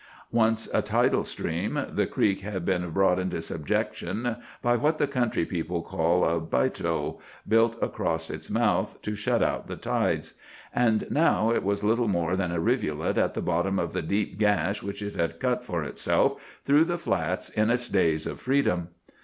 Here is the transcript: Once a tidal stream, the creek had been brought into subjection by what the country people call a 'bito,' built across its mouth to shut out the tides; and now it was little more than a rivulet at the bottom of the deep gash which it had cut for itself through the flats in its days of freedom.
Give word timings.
Once 0.31 0.67
a 0.73 0.81
tidal 0.81 1.23
stream, 1.23 1.79
the 1.91 2.07
creek 2.07 2.41
had 2.41 2.65
been 2.65 2.89
brought 2.89 3.19
into 3.19 3.39
subjection 3.39 4.35
by 4.63 4.75
what 4.75 4.97
the 4.97 5.05
country 5.05 5.45
people 5.45 5.83
call 5.83 6.25
a 6.25 6.39
'bito,' 6.41 7.19
built 7.47 7.77
across 7.83 8.31
its 8.31 8.49
mouth 8.49 8.99
to 9.03 9.13
shut 9.13 9.43
out 9.43 9.67
the 9.67 9.75
tides; 9.75 10.33
and 10.73 11.05
now 11.11 11.51
it 11.51 11.63
was 11.63 11.83
little 11.83 12.07
more 12.07 12.35
than 12.35 12.51
a 12.51 12.59
rivulet 12.59 13.15
at 13.19 13.35
the 13.35 13.41
bottom 13.43 13.77
of 13.77 13.93
the 13.93 14.01
deep 14.01 14.39
gash 14.39 14.81
which 14.81 15.03
it 15.03 15.13
had 15.15 15.39
cut 15.39 15.63
for 15.63 15.83
itself 15.83 16.41
through 16.65 16.83
the 16.83 16.97
flats 16.97 17.51
in 17.51 17.69
its 17.69 17.87
days 17.87 18.25
of 18.25 18.39
freedom. 18.39 18.87